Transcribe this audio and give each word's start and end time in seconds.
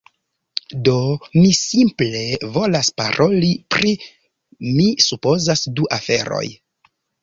Do, 0.87 0.95
mi 1.35 1.51
simple 1.57 2.23
volas 2.57 2.91
paroli 3.03 3.53
pri... 3.77 3.95
mi 4.67 4.91
supozas 5.13 5.67
du 5.79 5.91
aferoj 6.03 6.47